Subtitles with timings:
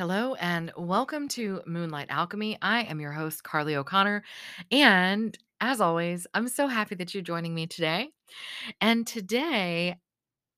[0.00, 2.56] Hello and welcome to Moonlight Alchemy.
[2.62, 4.24] I am your host, Carly O'Connor.
[4.72, 8.08] And as always, I'm so happy that you're joining me today.
[8.80, 9.98] And today,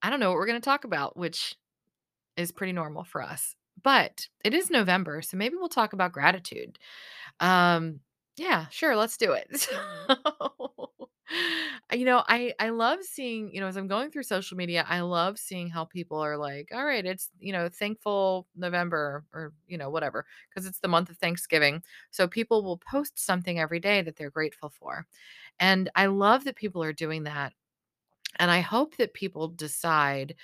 [0.01, 1.57] I don't know what we're going to talk about, which
[2.37, 5.23] is pretty normal for us, but it is November.
[5.23, 6.79] So maybe we'll talk about gratitude.
[7.41, 7.99] Um,
[8.37, 9.69] yeah, sure, let's do it.
[10.09, 10.92] So,
[11.93, 15.01] you know, I I love seeing, you know, as I'm going through social media, I
[15.01, 19.79] love seeing how people are like, all right, it's, you know, thankful November or, you
[19.79, 21.83] know, whatever, because it's the month of Thanksgiving.
[22.11, 25.07] So people will post something every day that they're grateful for.
[25.61, 27.55] And I love that people are doing that.
[28.39, 30.35] And I hope that people decide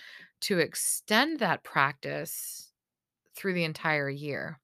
[0.40, 2.72] to extend that practice
[3.34, 4.60] through the entire year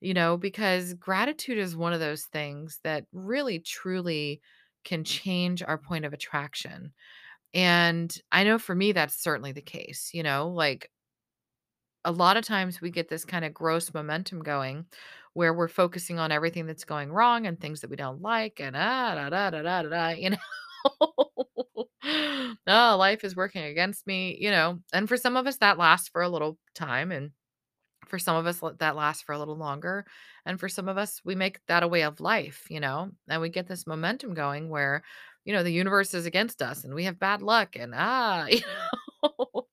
[0.00, 4.40] you know, because gratitude is one of those things that really truly
[4.84, 6.92] can change our point of attraction.
[7.54, 10.10] And I know for me, that's certainly the case.
[10.12, 10.90] You know, like
[12.04, 14.86] a lot of times we get this kind of gross momentum going
[15.32, 18.76] where we're focusing on everything that's going wrong and things that we don't like and
[18.76, 20.36] ah, da, da, da, da, da, da, you know.
[22.66, 24.80] oh, life is working against me, you know.
[24.92, 27.10] And for some of us, that lasts for a little time.
[27.10, 27.30] And
[28.06, 30.04] for some of us, that lasts for a little longer,
[30.46, 33.40] and for some of us, we make that a way of life, you know, and
[33.40, 35.02] we get this momentum going where,
[35.44, 38.60] you know, the universe is against us and we have bad luck and, ah, you
[39.22, 39.66] know,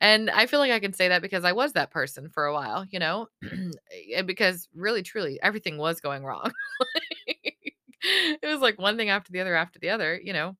[0.00, 2.52] and I feel like I can say that because I was that person for a
[2.54, 3.28] while, you know,
[4.26, 6.52] because really, truly, everything was going wrong.
[8.02, 10.56] It was like one thing after the other after the other, you know,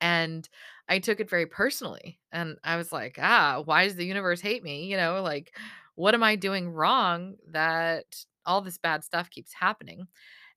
[0.00, 0.48] and
[0.88, 2.18] I took it very personally.
[2.32, 4.86] And I was like, ah, why does the universe hate me?
[4.86, 5.54] You know, like,
[5.94, 8.04] what am I doing wrong that
[8.48, 10.08] all this bad stuff keeps happening?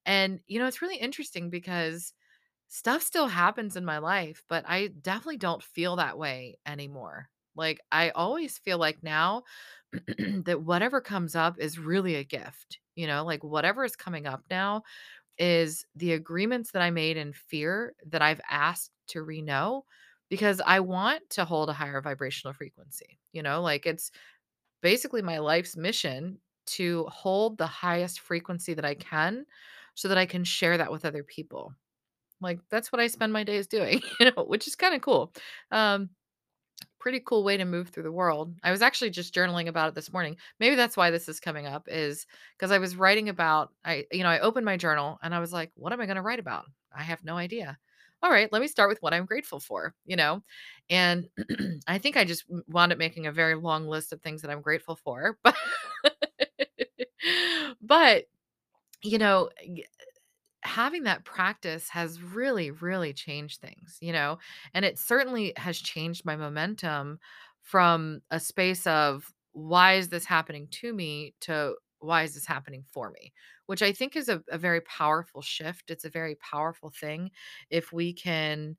[0.05, 2.13] And, you know, it's really interesting because
[2.67, 7.29] stuff still happens in my life, but I definitely don't feel that way anymore.
[7.55, 9.43] Like, I always feel like now
[10.45, 12.79] that whatever comes up is really a gift.
[12.95, 14.83] You know, like whatever is coming up now
[15.37, 19.81] is the agreements that I made in fear that I've asked to renew
[20.29, 23.19] because I want to hold a higher vibrational frequency.
[23.33, 24.11] You know, like it's
[24.81, 29.45] basically my life's mission to hold the highest frequency that I can
[29.95, 31.73] so that I can share that with other people.
[32.41, 35.33] Like that's what I spend my days doing, you know, which is kind of cool.
[35.71, 36.09] Um
[36.99, 38.53] pretty cool way to move through the world.
[38.63, 40.37] I was actually just journaling about it this morning.
[40.59, 42.27] Maybe that's why this is coming up is
[42.57, 45.51] because I was writing about I you know, I opened my journal and I was
[45.53, 46.65] like, what am I going to write about?
[46.95, 47.77] I have no idea.
[48.23, 50.43] All right, let me start with what I'm grateful for, you know?
[50.91, 51.27] And
[51.87, 54.61] I think I just wound up making a very long list of things that I'm
[54.61, 55.37] grateful for.
[56.03, 56.10] But
[57.81, 58.25] but
[59.03, 59.49] you know,
[60.63, 64.37] having that practice has really, really changed things, you know,
[64.73, 67.19] and it certainly has changed my momentum
[67.61, 72.83] from a space of why is this happening to me to why is this happening
[72.91, 73.31] for me,
[73.67, 75.91] which I think is a, a very powerful shift.
[75.91, 77.31] It's a very powerful thing
[77.69, 78.77] if we can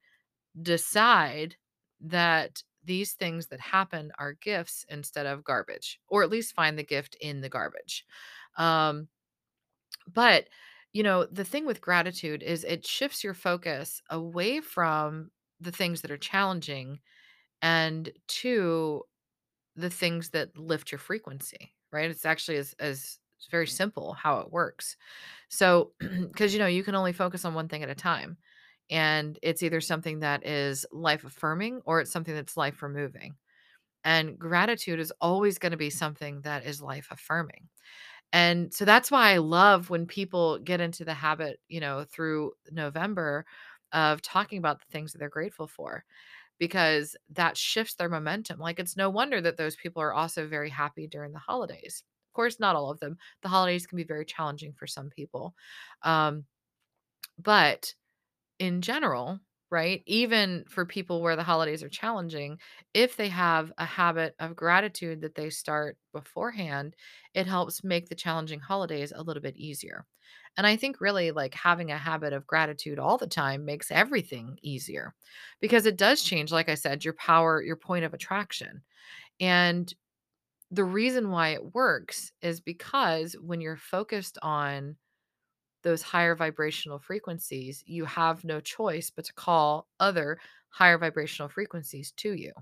[0.60, 1.56] decide
[2.00, 6.82] that these things that happen are gifts instead of garbage, or at least find the
[6.84, 8.04] gift in the garbage.
[8.56, 9.08] Um,
[10.12, 10.48] but,
[10.92, 15.30] you know, the thing with gratitude is it shifts your focus away from
[15.60, 17.00] the things that are challenging
[17.62, 19.02] and to
[19.76, 22.10] the things that lift your frequency, right?
[22.10, 24.96] It's actually as as it's very simple how it works.
[25.48, 28.38] So, because you know, you can only focus on one thing at a time.
[28.90, 33.36] And it's either something that is life affirming or it's something that's life removing.
[34.04, 37.68] And gratitude is always going to be something that is life affirming.
[38.32, 42.52] And so that's why I love when people get into the habit, you know, through
[42.70, 43.44] November
[43.92, 46.04] of talking about the things that they're grateful for
[46.58, 48.60] because that shifts their momentum.
[48.60, 52.04] Like it's no wonder that those people are also very happy during the holidays.
[52.30, 53.18] Of course, not all of them.
[53.42, 55.54] The holidays can be very challenging for some people.
[56.02, 56.44] Um,
[57.38, 57.94] but
[58.58, 59.40] in general,
[59.72, 60.04] right?
[60.06, 62.58] Even for people where the holidays are challenging,
[62.94, 66.94] if they have a habit of gratitude that they start beforehand,
[67.34, 70.06] it helps make the challenging holidays a little bit easier.
[70.58, 74.58] And I think really like having a habit of gratitude all the time makes everything
[74.62, 75.14] easier
[75.60, 78.82] because it does change, like I said, your power, your point of attraction.
[79.40, 79.92] And
[80.70, 84.96] the reason why it works is because when you're focused on
[85.82, 90.38] those higher vibrational frequencies, you have no choice but to call other
[90.70, 92.52] higher vibrational frequencies to you.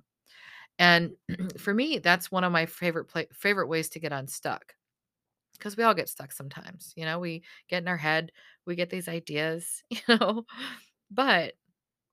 [0.79, 1.13] And
[1.59, 4.75] for me, that's one of my favorite favorite ways to get unstuck
[5.53, 6.93] because we all get stuck sometimes.
[6.97, 8.33] You know, we get in our head,
[8.67, 10.47] we get these ideas, you know,
[11.11, 11.55] but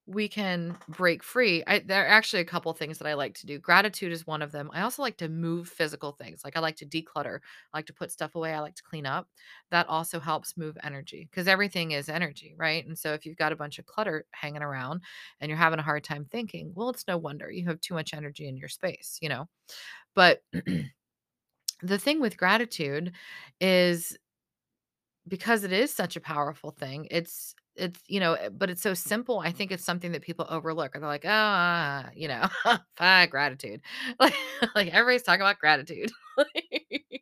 [0.07, 1.63] we can break free.
[1.68, 3.59] I there are actually a couple things that I like to do.
[3.59, 4.69] Gratitude is one of them.
[4.74, 6.44] I also like to move physical things.
[6.45, 7.39] Like I like to declutter.
[7.74, 8.54] I like to put stuff away.
[8.54, 9.27] I like to clean up.
[9.69, 12.86] That also helps move energy because everything is energy, right?
[12.86, 15.01] And so if you've got a bunch of clutter hanging around
[15.42, 18.13] and you're having a hard time thinking, well, it's no wonder you have too much
[18.13, 19.50] energy in your space, you know?
[20.15, 20.42] But
[21.83, 23.12] the thing with gratitude
[23.59, 24.18] is
[25.27, 28.94] because it is such a powerful thing, it's it's, you know, eh, but it's so
[28.94, 29.39] simple.
[29.39, 30.95] I think it's something that people overlook.
[30.95, 32.47] Or they're like, "Ah," you know,
[33.00, 33.81] "ah, gratitude."
[34.19, 34.33] Like
[34.75, 36.12] like everybody's talking about gratitude.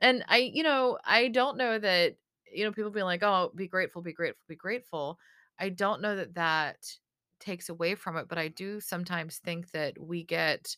[0.00, 2.14] And I, you know, I don't know that,
[2.52, 5.18] you know, people being like, "Oh, be grateful, be grateful, be grateful."
[5.58, 6.78] I don't know that that
[7.40, 10.76] takes away from it, but I do sometimes think that we get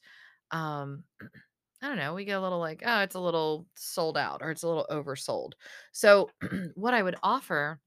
[0.52, 1.04] um
[1.82, 4.50] I don't know, we get a little like, oh, it's a little sold out or
[4.50, 5.52] it's a little oversold.
[5.92, 6.30] So,
[6.76, 7.80] what I would offer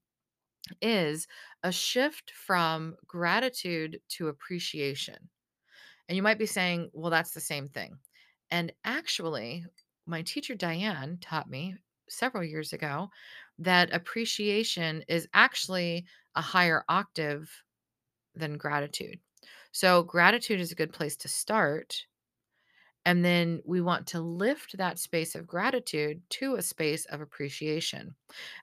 [0.80, 1.26] is
[1.62, 5.16] a shift from gratitude to appreciation.
[6.08, 7.98] And you might be saying, well, that's the same thing.
[8.50, 9.64] And actually,
[10.06, 11.76] my teacher Diane taught me
[12.08, 13.10] several years ago
[13.58, 17.50] that appreciation is actually a higher octave
[18.34, 19.18] than gratitude.
[19.72, 22.06] So, gratitude is a good place to start
[23.08, 28.14] and then we want to lift that space of gratitude to a space of appreciation.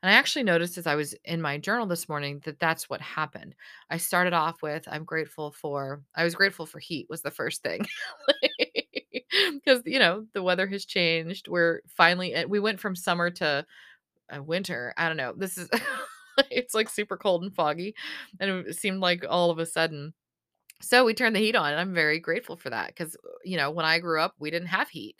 [0.03, 3.01] And I actually noticed as I was in my journal this morning that that's what
[3.01, 3.55] happened.
[3.89, 7.63] I started off with, I'm grateful for, I was grateful for heat, was the first
[7.63, 7.87] thing.
[9.53, 11.47] Because, you know, the weather has changed.
[11.47, 13.65] We're finally, eh, we went from summer to
[14.33, 14.93] uh, winter.
[14.95, 15.33] I don't know.
[15.35, 15.69] This is,
[16.51, 17.95] it's like super cold and foggy.
[18.39, 20.13] And it seemed like all of a sudden,
[20.85, 23.71] so we turned the heat on, and I'm very grateful for that because, you know,
[23.71, 25.15] when I grew up, we didn't have heat.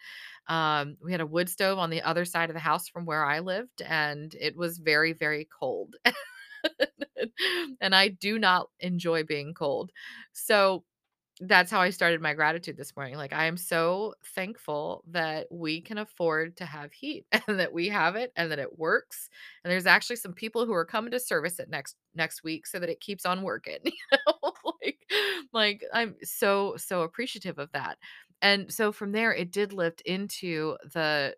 [0.47, 3.25] Um, we had a wood stove on the other side of the house from where
[3.25, 5.95] I lived, and it was very, very cold.
[7.81, 9.91] and I do not enjoy being cold.
[10.33, 10.83] So
[11.41, 13.15] that's how I started my gratitude this morning.
[13.17, 17.89] Like, I am so thankful that we can afford to have heat and that we
[17.89, 19.29] have it and that it works.
[19.63, 22.79] And there's actually some people who are coming to service it next next week so
[22.79, 23.79] that it keeps on working.
[23.85, 24.44] You know,
[24.83, 24.99] like
[25.53, 27.97] like I'm so so appreciative of that.
[28.41, 31.35] And so from there it did lift into the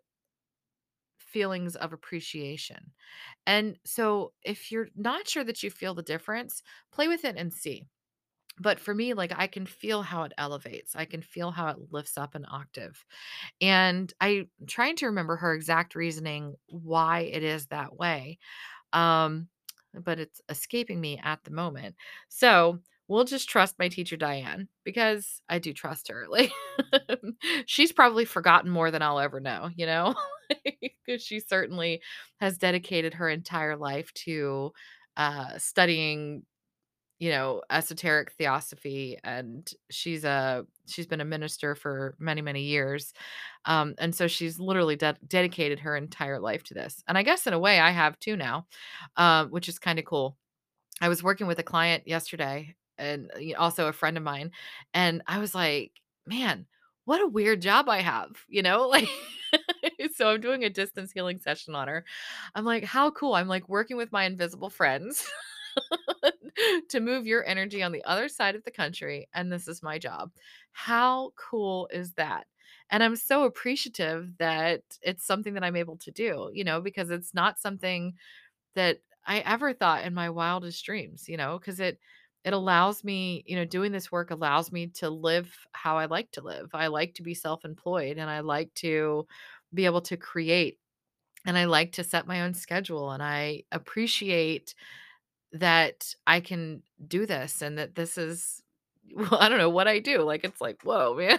[1.18, 2.92] feelings of appreciation.
[3.46, 7.52] And so if you're not sure that you feel the difference, play with it and
[7.52, 7.84] see
[8.60, 10.96] but for me, like, I can feel how it elevates.
[10.96, 13.04] I can feel how it lifts up an octave.
[13.60, 18.38] And I'm trying to remember her exact reasoning why it is that way.
[18.92, 19.48] Um,
[19.94, 21.96] but it's escaping me at the moment.
[22.28, 26.26] So we'll just trust my teacher, Diane, because I do trust her.
[26.28, 26.52] Like,
[27.66, 30.14] she's probably forgotten more than I'll ever know, you know?
[31.06, 32.00] Because she certainly
[32.40, 34.72] has dedicated her entire life to
[35.16, 36.42] uh, studying
[37.18, 43.12] you know, esoteric theosophy and she's a she's been a minister for many, many years.
[43.64, 47.02] Um, and so she's literally de- dedicated her entire life to this.
[47.08, 48.66] And I guess in a way I have too now,
[49.16, 50.36] uh, which is kind of cool.
[51.00, 54.50] I was working with a client yesterday and also a friend of mine,
[54.94, 55.92] and I was like,
[56.26, 56.66] man,
[57.04, 58.88] what a weird job I have, you know?
[58.98, 59.08] Like,
[60.14, 62.04] so I'm doing a distance healing session on her.
[62.54, 63.34] I'm like, how cool.
[63.34, 65.26] I'm like working with my invisible friends.
[66.88, 69.98] to move your energy on the other side of the country, and this is my
[69.98, 70.30] job.
[70.72, 72.46] How cool is that?
[72.90, 77.10] And I'm so appreciative that it's something that I'm able to do, you know, because
[77.10, 78.14] it's not something
[78.74, 81.98] that I ever thought in my wildest dreams, you know, because it
[82.48, 86.30] it allows me, you know, doing this work allows me to live how I like
[86.32, 86.70] to live.
[86.72, 89.26] I like to be self-employed and I like to
[89.74, 90.78] be able to create
[91.46, 94.74] and I like to set my own schedule and I appreciate
[95.52, 98.62] that I can do this and that this is
[99.14, 100.22] well, I don't know what I do.
[100.22, 101.38] Like it's like, whoa, man.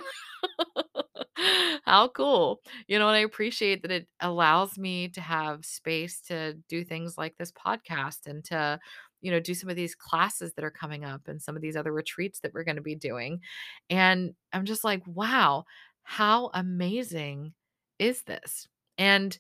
[1.86, 2.62] How cool.
[2.88, 7.18] You know, and I appreciate that it allows me to have space to do things
[7.18, 8.80] like this podcast and to,
[9.22, 11.76] you know, do some of these classes that are coming up and some of these
[11.76, 13.42] other retreats that we're going to be doing.
[13.90, 15.66] And I'm just like, wow,
[16.04, 17.54] how amazing
[18.00, 18.68] is this?
[18.98, 19.38] And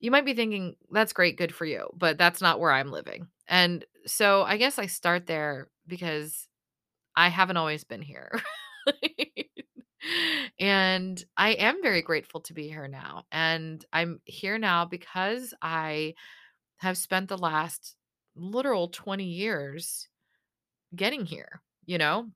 [0.00, 3.28] you might be thinking, "That's great, good for you," but that's not where I'm living.
[3.48, 6.48] And so I guess I start there because
[7.16, 8.30] I haven't always been here.
[10.58, 13.24] And I am very grateful to be here now.
[13.30, 16.14] And I'm here now because I
[16.78, 17.96] have spent the last
[18.38, 20.08] literal 20 years
[20.96, 22.28] getting here, you know?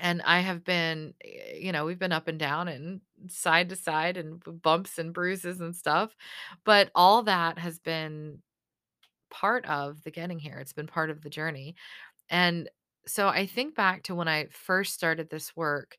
[0.00, 3.76] And I have been, eh, you know, we've been up and down and side to
[3.76, 6.16] side and bumps and bruises and stuff,
[6.64, 8.42] but all that has been
[9.30, 10.58] part of the getting here.
[10.58, 11.74] It's been part of the journey.
[12.30, 12.70] And
[13.06, 15.98] so I think back to when I first started this work,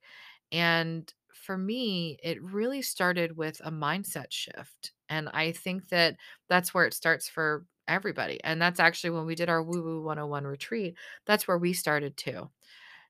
[0.52, 4.94] and for me, it really started with a mindset shift.
[5.10, 6.18] And I think that
[6.50, 8.40] that's where it starts for everybody.
[8.44, 12.18] And that's actually when we did our Woo Woo 101 retreat, that's where we started
[12.18, 12.50] too.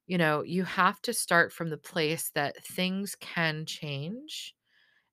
[0.07, 4.55] You know, you have to start from the place that things can change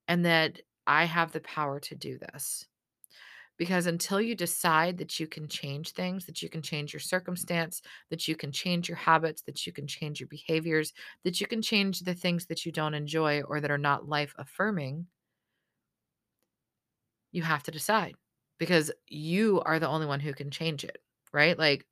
[0.09, 2.67] and that I have the power to do this.
[3.59, 7.83] Because until you decide that you can change things, that you can change your circumstance,
[8.09, 10.93] that you can change your habits, that you can change your behaviors,
[11.25, 14.35] that you can change the things that you don't enjoy or that are not life
[14.39, 15.07] affirming,
[17.33, 18.15] you have to decide
[18.61, 20.99] because you are the only one who can change it,
[21.35, 21.59] right?
[21.59, 21.87] Like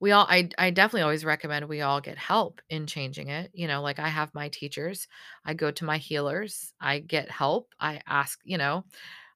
[0.00, 3.50] we all I I definitely always recommend we all get help in changing it.
[3.54, 5.06] You know, like I have my teachers,
[5.44, 8.84] I go to my healers, I get help, I ask, you know,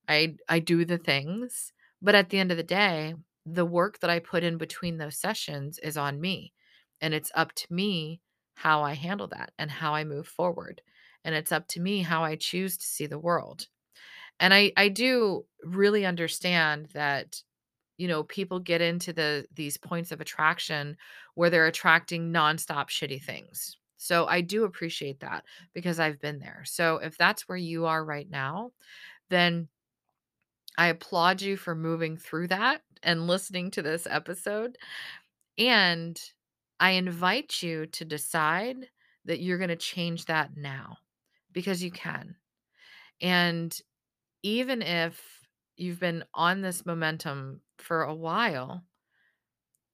[0.09, 3.15] I I do the things, but at the end of the day,
[3.47, 6.55] the work that I put in between those sessions is on me.
[7.01, 8.23] And it's up to me
[8.57, 10.83] how I handle that and how I move forward.
[11.25, 13.69] And it's up to me how I choose to see the world.
[14.41, 17.43] And I I do really understand that
[17.99, 20.97] you know people get into the these points of attraction
[21.35, 23.79] where they're attracting nonstop shitty things.
[23.97, 26.63] So I do appreciate that because I've been there.
[26.67, 28.73] So if that's where you are right now,
[29.31, 29.69] then
[30.77, 34.77] I applaud you for moving through that and listening to this episode.
[35.59, 36.21] And
[36.81, 38.89] I invite you to decide
[39.25, 40.99] that you're going to change that now
[41.53, 42.37] because you can.
[43.21, 43.79] And
[44.45, 48.85] even if you've been on this momentum for a while,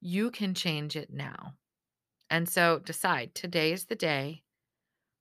[0.01, 1.55] you can change it now.
[2.31, 4.45] And so decide today is the day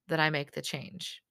[0.08, 1.22] that I make the change.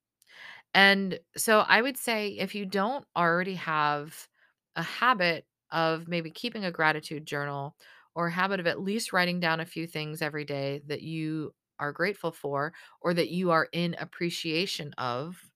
[0.73, 4.27] And so I would say if you don't already have
[4.75, 7.77] a habit of maybe keeping a gratitude journal
[8.15, 11.53] or a habit of at least writing down a few things every day that you
[11.79, 15.48] are grateful for or that you are in appreciation of,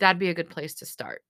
[0.00, 1.22] that'd be a good place to start.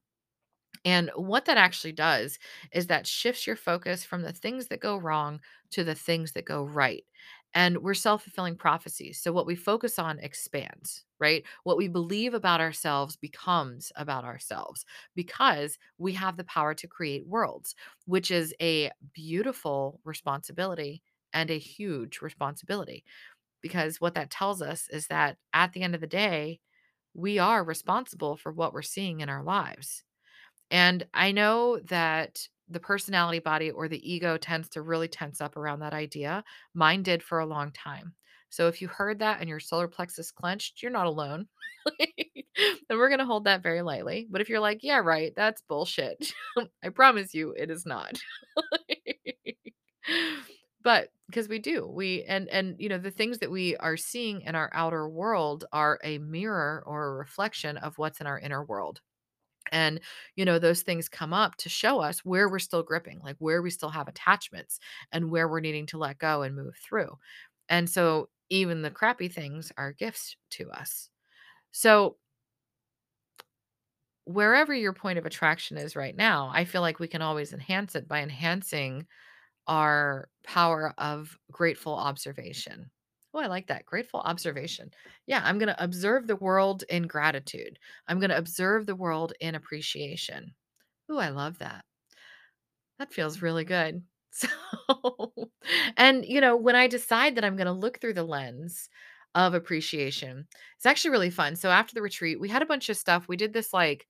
[0.84, 2.38] And what that actually does
[2.72, 5.40] is that shifts your focus from the things that go wrong
[5.72, 7.04] to the things that go right.
[7.52, 9.20] And we're self fulfilling prophecies.
[9.20, 11.44] So what we focus on expands, right?
[11.64, 14.84] What we believe about ourselves becomes about ourselves
[15.16, 17.74] because we have the power to create worlds,
[18.06, 23.04] which is a beautiful responsibility and a huge responsibility.
[23.62, 26.60] Because what that tells us is that at the end of the day,
[27.14, 30.04] we are responsible for what we're seeing in our lives
[30.70, 35.56] and I know that the personality body or the ego tends to really tense up
[35.56, 36.44] around that idea.
[36.74, 38.14] Mine did for a long time.
[38.50, 41.46] So if you heard that and your solar plexus clenched, you're not alone.
[41.98, 44.26] and we're going to hold that very lightly.
[44.30, 46.32] But if you're like, yeah, right, that's bullshit.
[46.84, 48.18] I promise you it is not.
[50.82, 54.40] but because we do we and and you know the things that we are seeing
[54.42, 58.64] in our outer world are a mirror or a reflection of what's in our inner
[58.64, 59.00] world
[59.72, 60.00] and,
[60.36, 63.62] you know, those things come up to show us where we're still gripping, like where
[63.62, 64.80] we still have attachments
[65.12, 67.18] and where we're needing to let go and move through.
[67.68, 71.08] And so even the crappy things are gifts to us.
[71.72, 72.16] So
[74.24, 77.94] wherever your point of attraction is right now, I feel like we can always enhance
[77.94, 79.06] it by enhancing
[79.66, 82.90] our power of grateful observation.
[83.32, 83.86] Oh, I like that.
[83.86, 84.90] Grateful observation.
[85.26, 87.78] Yeah, I'm going to observe the world in gratitude.
[88.08, 90.54] I'm going to observe the world in appreciation.
[91.10, 91.84] Oh, I love that.
[92.98, 94.02] That feels really good.
[94.32, 94.46] So,
[95.96, 98.88] and you know, when I decide that I'm going to look through the lens
[99.34, 101.56] of appreciation, it's actually really fun.
[101.56, 103.26] So, after the retreat, we had a bunch of stuff.
[103.26, 104.06] We did this like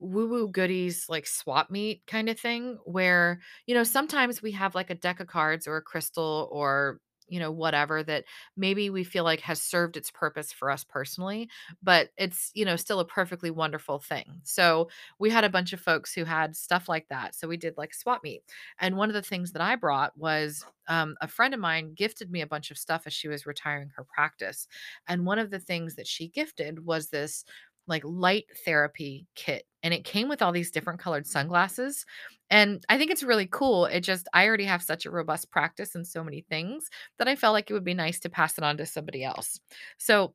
[0.00, 4.74] woo woo goodies like swap meet kind of thing where, you know, sometimes we have
[4.74, 8.24] like a deck of cards or a crystal or, you know, whatever that
[8.56, 11.48] maybe we feel like has served its purpose for us personally,
[11.82, 14.40] but it's, you know, still a perfectly wonderful thing.
[14.42, 14.88] So
[15.20, 17.36] we had a bunch of folks who had stuff like that.
[17.36, 18.42] So we did like swap meet.
[18.80, 22.32] And one of the things that I brought was um, a friend of mine gifted
[22.32, 24.66] me a bunch of stuff as she was retiring her practice.
[25.06, 27.44] And one of the things that she gifted was this
[27.86, 32.04] like light therapy kit and it came with all these different colored sunglasses
[32.50, 35.94] and i think it's really cool it just i already have such a robust practice
[35.94, 38.64] in so many things that i felt like it would be nice to pass it
[38.64, 39.60] on to somebody else.
[39.98, 40.34] So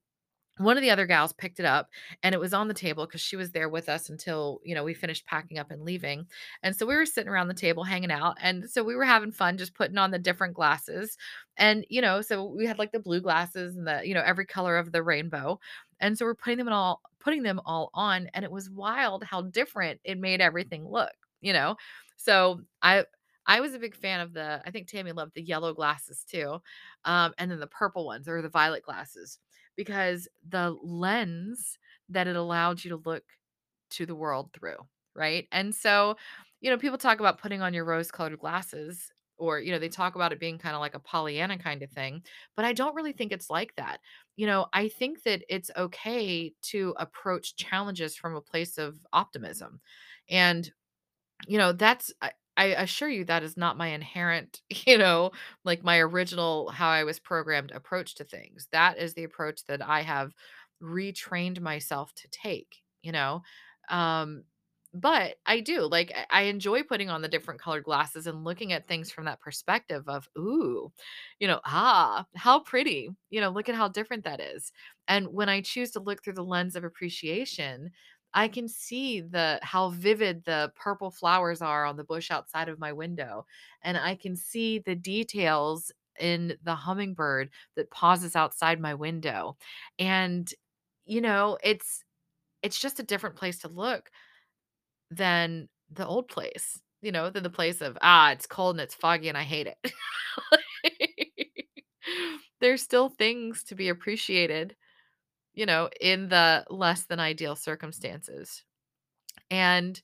[0.58, 1.90] one of the other gals picked it up
[2.24, 4.84] and it was on the table because she was there with us until you know
[4.86, 6.26] we finished packing up and leaving
[6.64, 9.32] and so we were sitting around the table hanging out and so we were having
[9.32, 11.18] fun just putting on the different glasses
[11.58, 14.46] and you know so we had like the blue glasses and the you know every
[14.46, 15.60] color of the rainbow
[16.00, 19.42] and so we're putting them all putting them all on and it was wild how
[19.44, 21.76] different it made everything look you know
[22.18, 23.06] so i
[23.48, 26.60] I was a big fan of the I think Tammy loved the yellow glasses too,
[27.04, 29.40] um, and then the purple ones or the violet glasses
[29.76, 31.78] because the lens
[32.10, 33.24] that it allowed you to look
[33.92, 34.78] to the world through,
[35.16, 35.48] right?
[35.52, 36.18] And so,
[36.62, 40.16] you know, people talk about putting on your rose-colored glasses or, you know, they talk
[40.16, 42.24] about it being kinda like a Pollyanna kind of thing,
[42.56, 44.00] but I don't really think it's like that.
[44.38, 49.80] You know, I think that it's okay to approach challenges from a place of optimism.
[50.30, 50.70] And
[51.48, 55.32] you know, that's I I assure you that is not my inherent, you know,
[55.64, 58.68] like my original how I was programmed approach to things.
[58.72, 60.34] That is the approach that I have
[60.82, 63.44] retrained myself to take, you know.
[63.90, 64.44] Um
[64.96, 68.88] but I do like I enjoy putting on the different colored glasses and looking at
[68.88, 70.92] things from that perspective of, ooh,
[71.40, 73.10] you know, ah, how pretty.
[73.30, 74.72] You know, look at how different that is.
[75.08, 77.92] And when I choose to look through the lens of appreciation,
[78.34, 82.80] I can see the how vivid the purple flowers are on the bush outside of
[82.80, 83.46] my window,
[83.82, 89.58] and I can see the details in the hummingbird that pauses outside my window.
[90.00, 90.50] And,
[91.06, 92.04] you know, it's
[92.62, 94.10] it's just a different place to look
[95.12, 98.96] than the old place, you know, than the place of, "Ah, it's cold and it's
[98.96, 99.94] foggy and I hate it."
[102.60, 104.76] There's still things to be appreciated,
[105.54, 108.64] you know, in the less than ideal circumstances.
[109.52, 110.02] And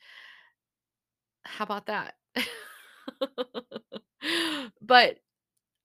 [1.44, 2.16] how about that?
[4.82, 5.18] But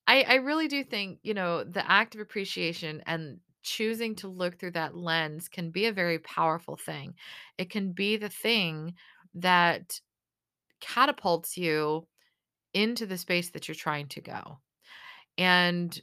[0.06, 4.58] I I really do think, you know, the act of appreciation and choosing to look
[4.58, 7.14] through that lens can be a very powerful thing.
[7.58, 8.94] It can be the thing
[9.34, 10.00] that
[10.80, 12.06] catapults you
[12.72, 14.58] into the space that you're trying to go.
[15.36, 16.00] And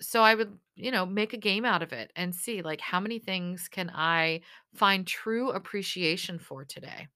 [0.00, 3.00] so I would, you know, make a game out of it and see like how
[3.00, 4.40] many things can I
[4.74, 7.08] find true appreciation for today?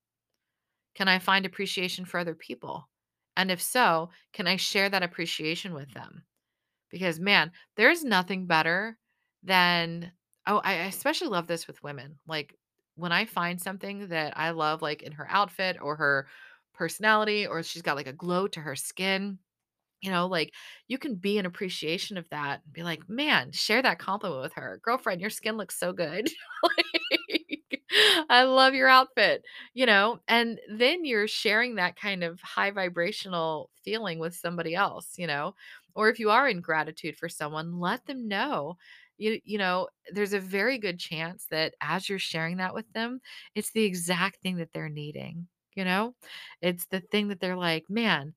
[0.95, 2.89] Can I find appreciation for other people?
[3.37, 6.25] And if so, can I share that appreciation with them?
[6.91, 8.99] Because man, there's nothing better
[9.43, 10.13] than
[10.47, 12.19] oh, I I especially love this with women.
[12.27, 12.55] Like
[12.97, 16.29] when I find something that I love, like in her outfit or her
[16.75, 19.39] personality, or she's got like a glow to her skin,
[20.03, 20.53] you know, like
[20.89, 24.55] you can be an appreciation of that and be like, man, share that compliment with
[24.55, 24.81] her.
[24.83, 26.31] Girlfriend, your skin looks so good.
[26.63, 27.83] like,
[28.31, 29.43] I love your outfit,
[29.75, 35.15] you know, and then you're sharing that kind of high vibrational feeling with somebody else,
[35.19, 35.55] you know,
[35.95, 38.77] or if you are in gratitude for someone, let them know.
[39.19, 43.21] You, you know, there's a very good chance that as you're sharing that with them,
[43.55, 46.15] it's the exact thing that they're needing, you know?
[46.63, 48.35] It's the thing that they're like, man,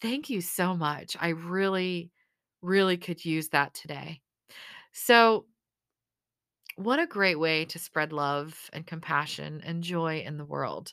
[0.00, 1.16] Thank you so much.
[1.18, 2.10] I really,
[2.62, 4.20] really could use that today.
[4.92, 5.46] So,
[6.76, 10.92] what a great way to spread love and compassion and joy in the world.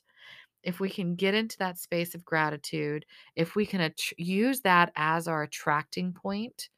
[0.64, 4.92] If we can get into that space of gratitude, if we can att- use that
[4.96, 6.70] as our attracting point,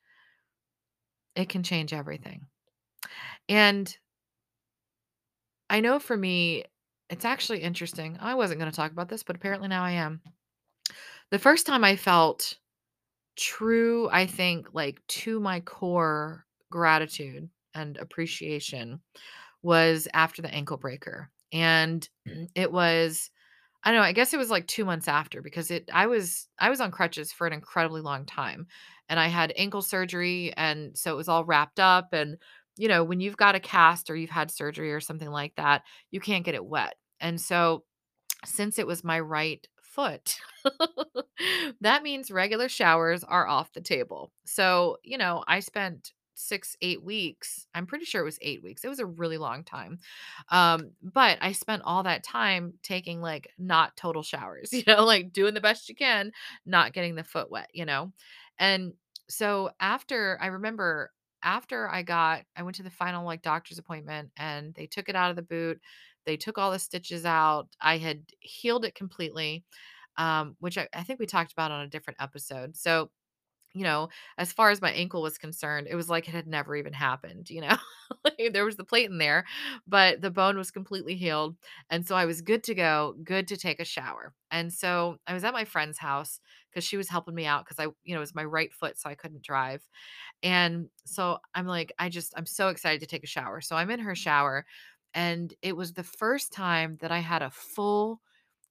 [1.35, 2.45] it can change everything.
[3.49, 3.95] And
[5.69, 6.65] I know for me,
[7.09, 8.17] it's actually interesting.
[8.21, 10.21] I wasn't going to talk about this, but apparently now I am.
[11.31, 12.57] The first time I felt
[13.35, 18.99] True, I think, like, to my core gratitude and appreciation
[19.63, 22.47] was after the ankle breaker, and mm.
[22.53, 23.31] it was
[23.83, 26.47] I don't know, I guess it was, like, 2 months after because it I was
[26.59, 28.67] I was on crutches for an incredibly long time,
[29.09, 32.37] and I had ankle surgery, and so it was all wrapped up, and,
[32.77, 35.83] you know, when you've got a cast or you've had surgery or something like that,
[36.11, 37.83] you can't get it wet, and so
[38.45, 40.37] since it was my right foot,
[41.81, 44.31] that means regular showers are off the table.
[44.45, 47.67] So, you know, I spent 6, 8 weeks.
[47.73, 48.83] I'm pretty sure it was 8 weeks.
[48.83, 49.99] It was a really long time.
[50.49, 55.33] Um, but I spent all that time taking like not total showers, you know, like
[55.33, 56.31] doing the best you can,
[56.65, 58.11] not getting the foot wet, you know.
[58.59, 58.93] And
[59.29, 61.11] so after I remember
[61.43, 65.15] after I got I went to the final like doctor's appointment and they took it
[65.15, 65.79] out of the boot
[66.25, 67.67] they took all the stitches out.
[67.81, 69.65] I had healed it completely,
[70.17, 72.77] um, which I, I think we talked about on a different episode.
[72.77, 73.09] So,
[73.73, 76.75] you know, as far as my ankle was concerned, it was like it had never
[76.75, 77.75] even happened, you know.
[78.51, 79.45] There was the plate in there,
[79.87, 81.55] but the bone was completely healed.
[81.89, 84.33] And so I was good to go, good to take a shower.
[84.51, 87.79] And so I was at my friend's house because she was helping me out because
[87.79, 89.81] I, you know, it was my right foot, so I couldn't drive.
[90.43, 93.61] And so I'm like, I just, I'm so excited to take a shower.
[93.61, 94.15] So I'm in her mm-hmm.
[94.15, 94.65] shower,
[95.13, 98.21] and it was the first time that I had a full,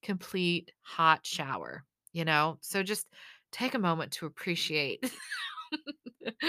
[0.03, 2.59] complete hot shower, you know?
[2.61, 3.07] So just
[3.53, 5.13] take a moment to appreciate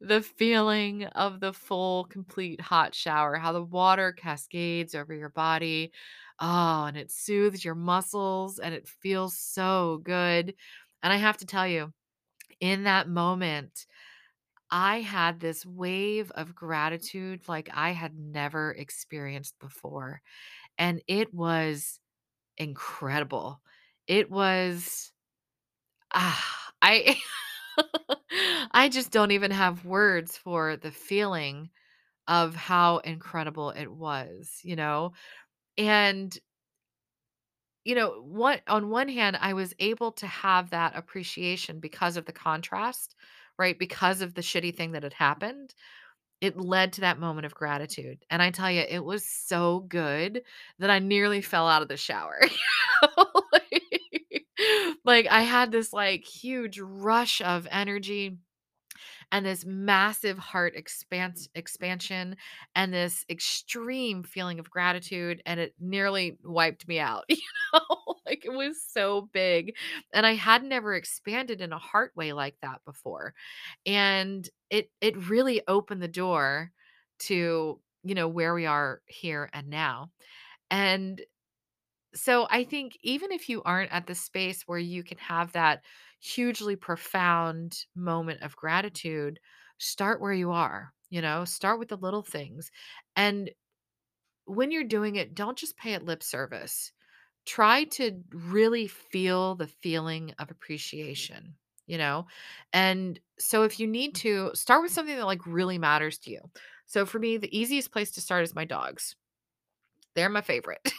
[0.00, 5.92] the feeling of the full, complete hot shower, how the water cascades over your body.
[6.40, 10.54] Oh, and it soothes your muscles and it feels so good.
[11.02, 11.92] And I have to tell you,
[12.60, 13.86] in that moment,
[14.70, 20.22] I had this wave of gratitude like I had never experienced before,
[20.78, 22.00] and it was
[22.58, 23.62] incredible.
[24.08, 25.11] It was
[26.14, 27.16] ah, I
[28.72, 31.70] I just don't even have words for the feeling
[32.28, 35.12] of how incredible it was, you know?
[35.78, 36.36] And
[37.84, 42.24] you know, what on one hand, I was able to have that appreciation because of
[42.26, 43.14] the contrast,
[43.58, 43.78] right?
[43.78, 45.74] Because of the shitty thing that had happened.
[46.40, 48.24] It led to that moment of gratitude.
[48.30, 50.42] And I tell you, it was so good
[50.78, 52.40] that I nearly fell out of the shower.
[55.04, 58.38] Like, I had this like huge rush of energy
[59.32, 62.36] and this massive heart expans expansion
[62.74, 67.36] and this extreme feeling of gratitude and it nearly wiped me out you
[67.72, 67.80] know?
[68.26, 69.74] Like it was so big
[70.14, 73.34] and i had never expanded in a heart way like that before
[73.86, 76.70] and it it really opened the door
[77.20, 80.10] to you know where we are here and now
[80.70, 81.20] and
[82.14, 85.82] so I think even if you aren't at the space where you can have that
[86.20, 89.40] hugely profound moment of gratitude,
[89.78, 92.70] start where you are, you know, start with the little things.
[93.16, 93.50] And
[94.44, 96.92] when you're doing it, don't just pay it lip service.
[97.44, 101.54] Try to really feel the feeling of appreciation,
[101.86, 102.26] you know?
[102.72, 104.50] And so if you need mm-hmm.
[104.50, 106.40] to, start with something that like really matters to you.
[106.86, 109.16] So for me, the easiest place to start is my dogs.
[110.14, 110.92] They're my favorite.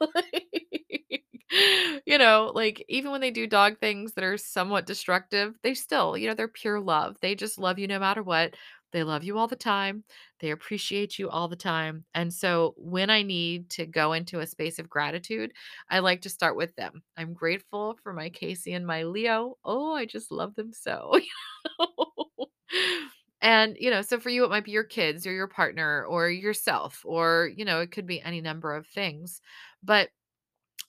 [0.00, 0.44] Like,
[2.06, 6.16] you know, like, even when they do dog things that are somewhat destructive, they still,
[6.16, 7.16] you know, they're pure love.
[7.20, 8.54] They just love you no matter what.
[8.92, 10.04] They love you all the time.
[10.40, 12.04] They appreciate you all the time.
[12.14, 15.52] And so when I need to go into a space of gratitude,
[15.90, 17.02] I like to start with them.
[17.16, 19.56] I'm grateful for my Casey and my Leo.
[19.64, 21.18] Oh, I just love them so.
[23.40, 26.28] And, you know, so for you, it might be your kids or your partner or
[26.28, 29.40] yourself, or, you know, it could be any number of things.
[29.82, 30.10] But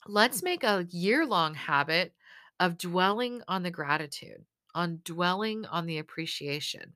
[0.06, 2.14] let's make a year long habit
[2.58, 6.94] of dwelling on the gratitude, on dwelling on the appreciation.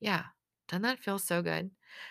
[0.00, 0.24] Yeah.
[0.68, 1.70] Doesn't that feel so good?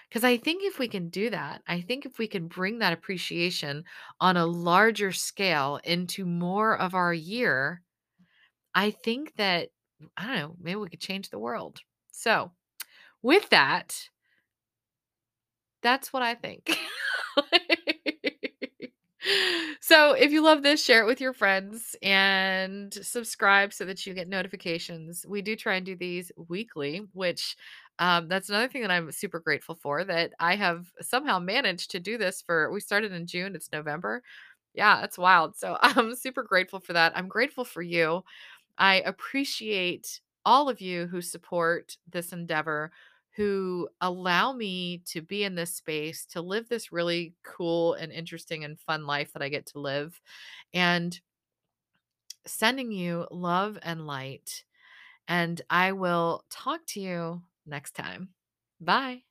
[0.09, 2.91] Because I think if we can do that, I think if we can bring that
[2.93, 3.85] appreciation
[4.19, 7.83] on a larger scale into more of our year,
[8.75, 9.71] I think that,
[10.17, 11.81] I don't know, maybe we could change the world.
[12.11, 12.51] So,
[13.21, 14.09] with that,
[15.81, 16.77] that's what I think.
[19.99, 24.13] So, if you love this, share it with your friends and subscribe so that you
[24.13, 25.25] get notifications.
[25.27, 27.57] We do try and do these weekly, which
[27.99, 31.99] um, that's another thing that I'm super grateful for that I have somehow managed to
[31.99, 32.71] do this for.
[32.71, 34.23] We started in June, it's November.
[34.73, 35.57] Yeah, that's wild.
[35.57, 37.11] So, I'm super grateful for that.
[37.17, 38.23] I'm grateful for you.
[38.77, 42.91] I appreciate all of you who support this endeavor,
[43.35, 48.63] who allow me to be in this space, to live this really cool and interesting
[48.63, 50.19] and fun life that I get to live,
[50.73, 51.19] and
[52.45, 54.63] sending you love and light.
[55.27, 58.31] And I will talk to you next time.
[58.81, 59.23] Bye.